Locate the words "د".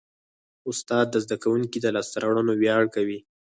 1.11-1.15, 1.81-1.87